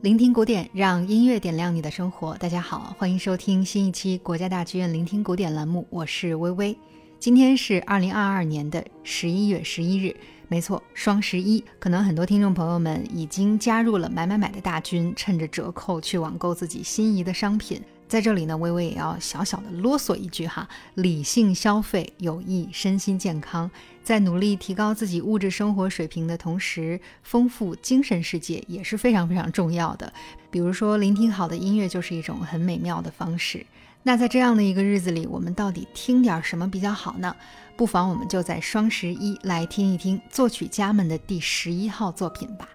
[0.00, 2.32] 聆听古典，让音乐点亮你的生活。
[2.36, 6.78] 大家好，欢迎收听新一期国家大剧院聆听古典栏目，我是微微。
[7.18, 10.14] 今天是二零二二年的十一月十一日，
[10.46, 11.64] 没错，双十一。
[11.80, 17.82] 可能很多听众朋友们已经加入了买买买的大军，趁着折扣去网购自己心仪的商品。
[18.08, 23.70] 在这里呢，微微也要小小的啰嗦一句哈：理性消费有益身心健康，
[24.02, 30.10] 在努力提高自己物质生活水平的同时，丰富精神世界也是非常非常重要的。
[30.50, 33.66] 比如说，聆听好的音乐就是一种很美妙的方式。
[34.04, 37.36] 那在这样的一个日子里，我们到底听点什么比较好呢？
[37.76, 42.68] 不妨我们就在双十一来听一听作曲家们的第十一号作品吧。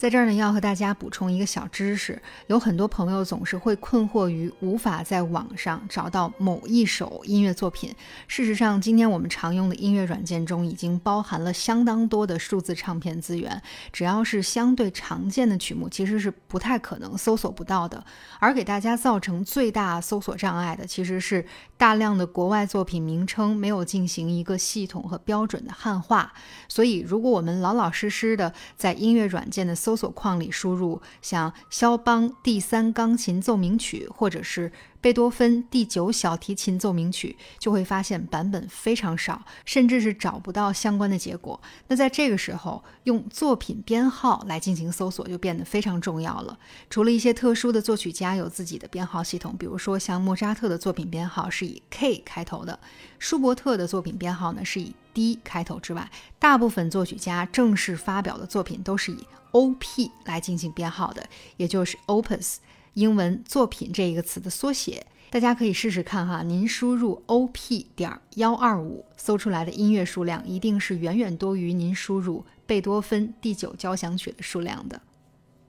[0.00, 7.94] 在这儿呢，要和大家补充一个小知识，有很多朋友总是会困惑于无法在网上找到某一首音乐作品。
[8.26, 13.60] 事实上，今天我们常用的音乐软件中已经包含了相当多的数字唱片资源，
[13.92, 18.02] 只要是相对常见的曲目，其实是不太可能搜索不到的。
[18.38, 21.44] 而给大家造成最大搜索障碍的，其实是
[21.76, 26.32] 大量的国外作品名称没有进行一个系统和标准的汉化。
[26.68, 41.60] 所以，如果我们老老实实的在音乐软件的搜搜索框里输入像肖邦第三钢琴奏鸣曲，或者是贝多芬第九小提琴奏鸣曲，就会发现版本非常少，甚至是找不到相关的结果。
[41.88, 46.56] 那在这个时候，用作品编号来进行搜索就变得非常重要了。
[46.88, 52.78] 除了一些特殊的作曲家有自己的编号系统，比如说像莫扎特的作品编号是以 K 开头的，
[53.18, 60.10] 舒伯特的作品编号呢是以 D 开头之外，大部分作曲家正式发表的作品都是以 O.P.
[60.24, 62.56] 来进行编号的，也就是 Opus，
[62.94, 65.06] 英文作品这一个词的缩写。
[65.30, 67.86] 大家可以试试看哈，您输入 O.P.
[67.94, 75.00] 点幺二五，搜出来的音乐数量一定是远远多于您输入贝多芬第九交响曲的数量的。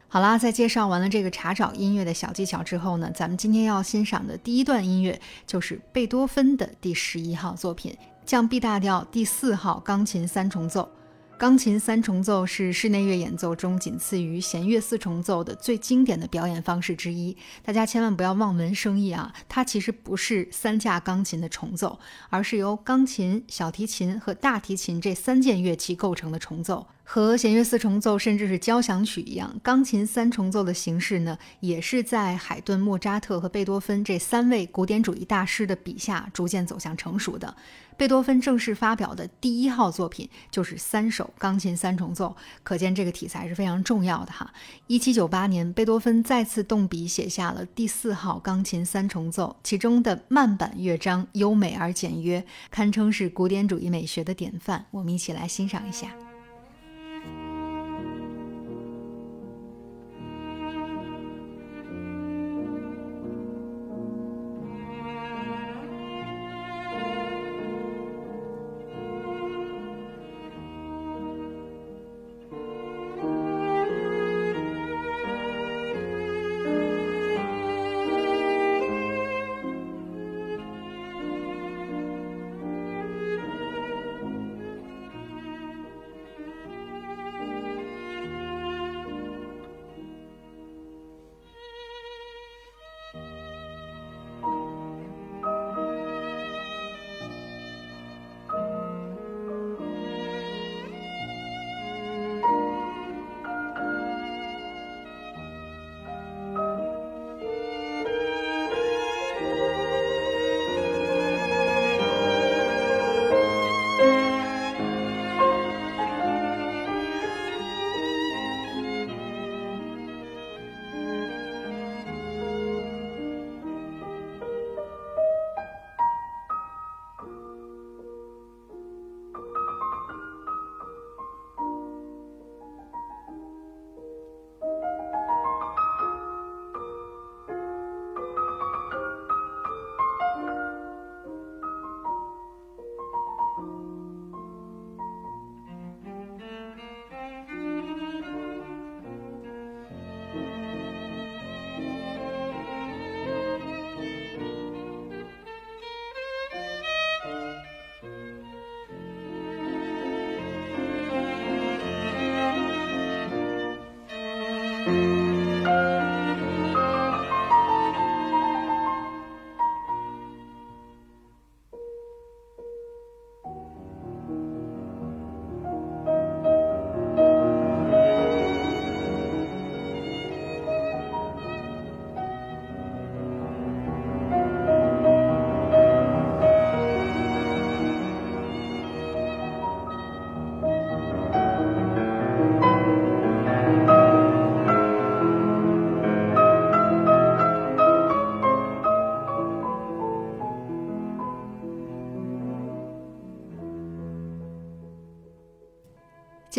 [0.07, 7.95] 好啦，在介绍完了这个查找音乐的小技巧之后呢，咱们今天要欣赏的第一段音乐就是贝多芬的第十一号作品，
[8.25, 10.89] 降 B 大调第四号钢琴三重奏。
[11.37, 17.35] 钢琴三重奏是室内乐演奏中仅次于弦乐四重奏的最经典的表演方式之一。
[17.63, 19.33] 大家千万不要望文生义啊！
[19.49, 21.99] 它其实不是三架钢琴的重奏，
[22.29, 26.85] 而是由钢琴、小提琴和大提琴这三件乐器构成的重奏。
[27.13, 37.53] 和弦乐四重奏甚至是交响曲一样，钢琴三重奏的形式呢，也是在海顿、莫扎特和贝多芬这三位古典主义大师的笔下逐渐走向成熟的。
[37.97, 42.33] 贝多芬正式发表的第一号作品就是三首钢琴三重奏，
[42.63, 44.49] 可见这个题材是非常重要的哈。
[44.87, 54.85] 一七九八年，贝多芬再次动笔写下了第四号钢琴三重奏，其中的慢板乐章优美而简约，堪称是古典主义美学的典范。
[54.91, 56.07] 我们一起来欣赏一下。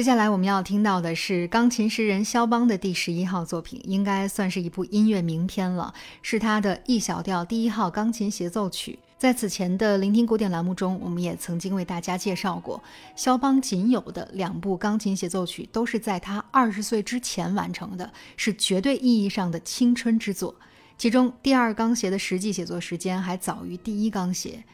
[0.02, 8.98] 接下来我们要听到的是钢琴诗人肖邦的第十一号作品，应该算是一部音乐名篇了，是他的 E 小调第一号钢琴协奏曲。
[9.16, 12.82] 在此前的聆听古典栏目中，我们也曾经为大家介绍过，
[13.14, 20.52] 肖邦仅有的两部钢琴协奏曲都是在他二十岁之前完成的，是绝对意义上的青春之作。
[20.98, 24.64] 其中第二钢协的实际写作时间还早于第一钢协。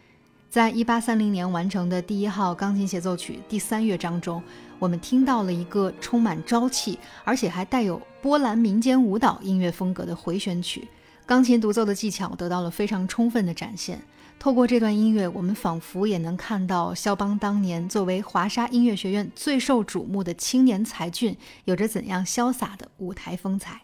[0.49, 4.43] 在一八三零年完成的第一号钢琴协奏曲第三乐章中，
[4.79, 10.87] 我们听到了一个充满朝气，而且还带有波兰民间舞蹈音乐风格的回旋曲。
[11.27, 14.01] 钢琴独奏的技巧得到了非常充分的展现。
[14.39, 23.83] 透过这段音乐，我们仿佛也能看到肖邦当年作为华沙音乐学院最受瞩目的青年才俊，有着怎样潇洒的舞台风采。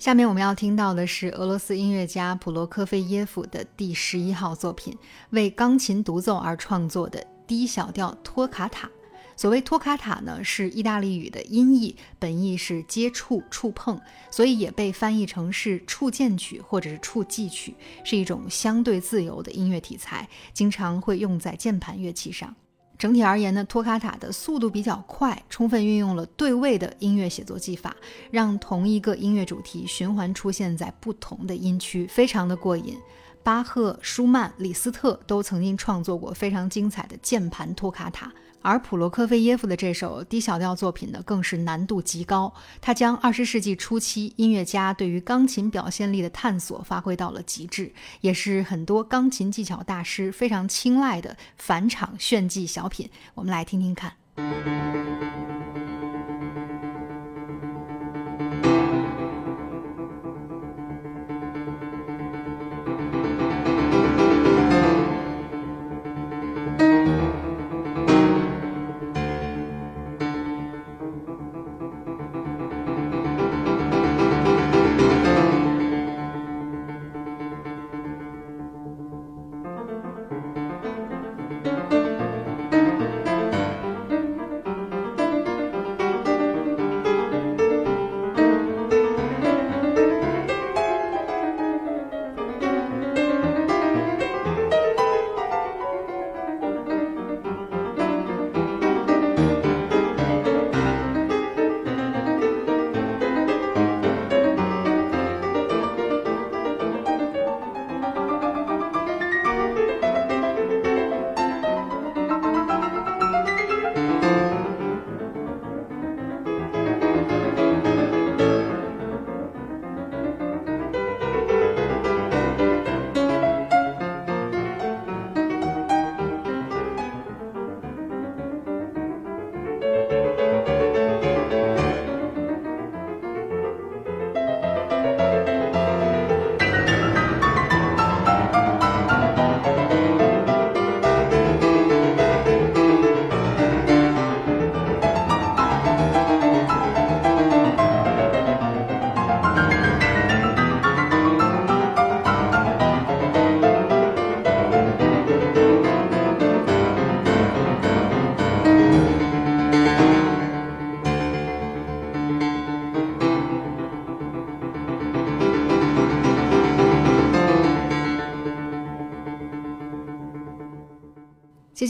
[0.00, 4.96] 下面我们要听到的是俄罗斯音乐家普罗科菲耶夫的第十一号作品，
[5.28, 8.88] 为钢琴独奏而创作的 D 小调托卡塔。
[9.36, 22.56] 所谓托卡塔呢，是意大利语的音译，本意是接触、触碰，所以也被翻译成是触键曲或者是触记曲，是一种相对自由的音乐题材，经常会用在键盘乐器上。
[23.00, 27.96] 整体而言呢，托卡塔的速度比较快，充分运用了对位的音乐写作技法，
[28.30, 32.98] 让同一个音乐主题循环出现在不同的音区，非常的过瘾。
[33.42, 38.30] 巴赫、舒曼、李斯特都曾经创作过非常精彩的键盘托卡塔。
[38.62, 42.52] 而普罗科菲耶夫的这首低小调作品呢，更是难度极高。
[42.80, 53.08] 他将二十世纪初期音乐家对于钢琴表现力的探索发挥到了极致，也是很多钢琴技巧大师非常青睐的返场炫技小品。
[53.34, 54.12] 我们来听听看。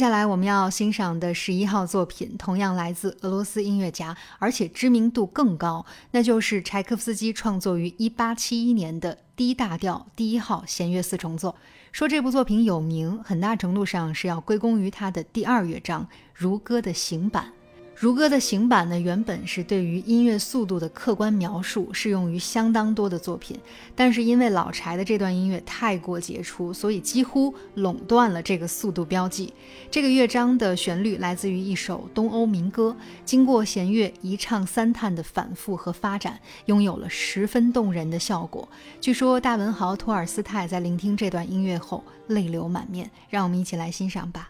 [0.01, 11.55] 下来我们要欣赏的十一号作品，同样来自俄罗斯音乐家，而且知名度更高，那就是柴可夫斯基创作于一八七一年的 D 大调第一号弦乐四重奏。
[11.93, 17.53] 说这部作品有名，很大程度上是要归功于他的第二乐章《如歌》的行板。
[18.01, 23.61] 如歌的行板呢，原本是对于音乐速度的客观描述，适用于相当多的作品。
[23.95, 29.53] 但是因为老柴的这段音乐太过杰出，所以几乎垄断了这个速度标记。
[29.91, 38.67] 这个乐章的旋律来自于一首东欧民歌，经过弦乐一唱三叹的反复和发展，拥有了十分动人的效果。
[38.99, 43.11] 据说大文豪托尔斯泰在聆听这段音乐后泪流满面。
[43.29, 44.49] 让我们一起来欣赏吧。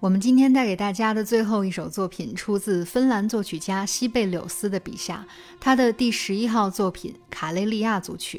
[0.00, 5.26] 我们今天带给大家的最后一首作品，出自芬兰作曲家西贝柳斯的笔下，
[5.58, 8.38] 他的第十一号作品《卡累利亚组曲》。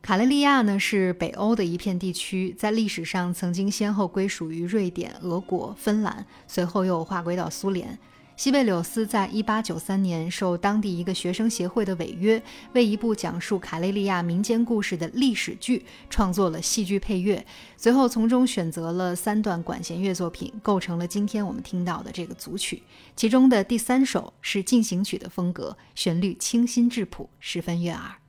[0.00, 7.98] 卡累利亚呢是北欧的一片地区，在历史上曾经先后归属于瑞典、俄国、芬兰，随后又划归到苏联。
[8.36, 22.82] 西贝柳斯在一八九三年受当地一个学生协会的委约，为一部讲述卡累利亚民间故事的历史剧创作了戏剧配乐，随后从中选择了三段管弦乐作品，构成了今天我们听到的这个组曲。
[23.14, 28.23] 其中的第三首是进行曲的风格，旋律清新质朴，十分悦耳。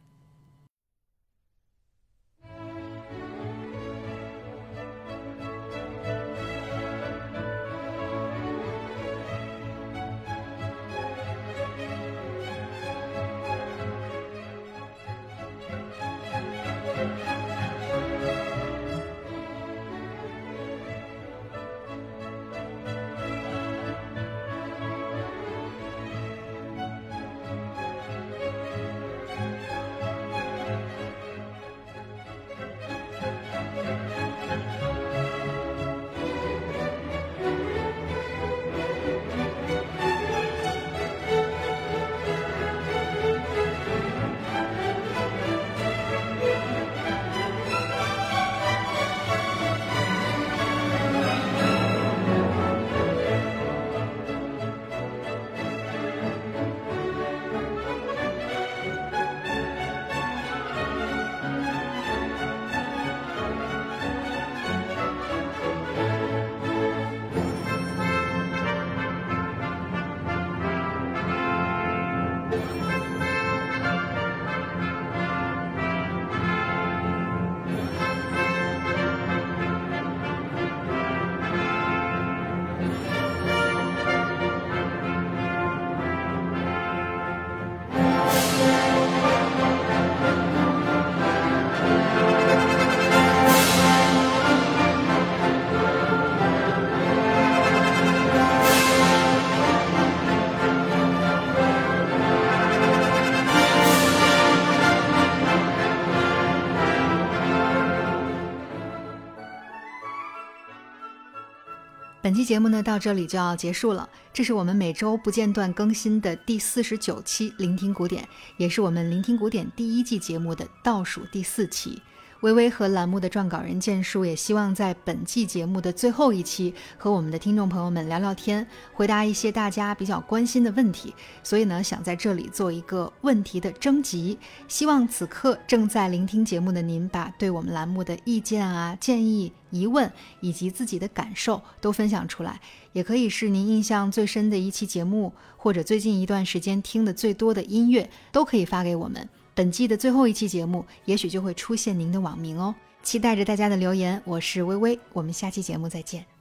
[112.35, 122.01] 本期节目呢到这里就要结束了，这是我们每周不间断更新的第四十九期聆听古典，也是我们聆听古典第一季节目的倒数第四期。
[122.41, 131.13] 微微和栏目的撰稿人建叔也希望在本季节目的最后一期和我们的听众朋友们聊聊天，回答一些大家比较关心的问题。
[131.41, 142.59] 所以呢，想在这里做一个问题的征集，希望此刻正在聆听节目的您，把对我们栏目的意见啊、建议、疑问以及自己的感受都分享出来，
[142.91, 149.27] 也可以是您印象最深的一期节目，或者最近一段时间听的最多的音乐，都可以发给我们。
[149.55, 154.21] 本季的最后一期节目，也许就会出现您的网名哦，期待着大家的留言。
[154.25, 156.34] 我是微微，我们下期节目再见。